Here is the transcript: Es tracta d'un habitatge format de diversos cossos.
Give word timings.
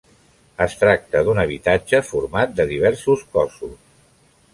Es 0.65 0.75
tracta 0.83 1.19
d'un 1.27 1.41
habitatge 1.43 1.99
format 2.07 2.55
de 2.61 2.65
diversos 2.73 3.27
cossos. 3.37 3.77